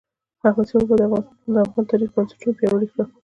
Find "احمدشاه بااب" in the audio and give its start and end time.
0.47-1.13